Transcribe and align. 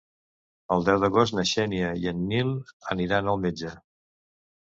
El 0.75 0.85
deu 0.87 1.01
d'agost 1.03 1.35
na 1.39 1.43
Xènia 1.49 1.91
i 2.05 2.09
en 2.13 2.23
Nil 2.31 2.49
aniran 2.97 3.29
al 3.35 3.39
metge. 3.47 3.75